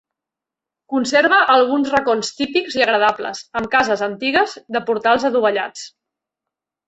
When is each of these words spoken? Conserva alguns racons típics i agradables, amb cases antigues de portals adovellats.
Conserva 0.93 1.41
alguns 1.55 1.89
racons 1.95 2.31
típics 2.39 2.77
i 2.79 2.83
agradables, 2.85 3.43
amb 3.61 3.69
cases 3.75 4.03
antigues 4.07 4.57
de 4.77 4.83
portals 4.87 5.27
adovellats. 5.31 5.85